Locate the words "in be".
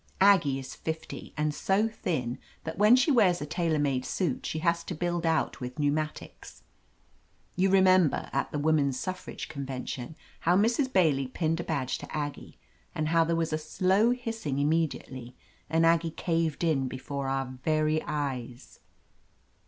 16.63-16.97